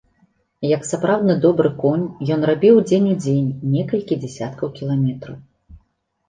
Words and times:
Як 0.67 0.85
сапраўдны 0.91 1.35
добры 1.43 1.69
конь, 1.83 2.05
ён 2.35 2.41
рабіў 2.51 2.79
дзень 2.87 3.07
у 3.11 3.15
дзень 3.21 3.53
некалькі 3.75 4.19
дзесяткаў 4.23 4.73
кіламетраў. 4.81 5.37